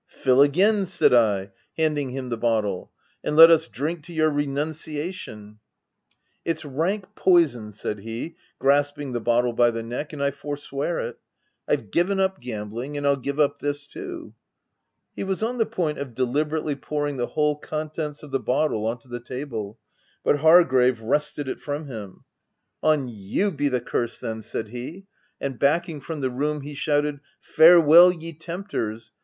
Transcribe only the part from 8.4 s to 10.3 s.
grasping the bottle by the neck,' and